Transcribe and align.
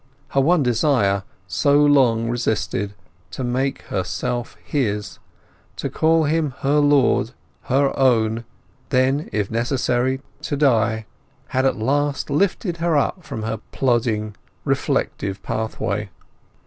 Her 0.29 0.41
one 0.41 0.63
desire, 0.63 1.21
so 1.47 1.75
long 1.79 2.27
resisted, 2.27 2.95
to 3.29 3.43
make 3.43 3.83
herself 3.83 4.57
his, 4.65 5.19
to 5.75 5.91
call 5.91 6.23
him 6.23 6.55
her 6.61 6.79
lord, 6.79 7.33
her 7.65 7.95
own—then, 7.95 9.29
if 9.31 9.51
necessary, 9.51 10.21
to 10.41 10.57
die—had 10.57 11.65
at 11.67 11.77
last 11.77 12.31
lifted 12.31 12.77
her 12.77 12.97
up 12.97 13.23
from 13.23 13.43
her 13.43 13.59
plodding 13.71 14.35
reflective 14.65 15.43
pathway. 15.43 16.09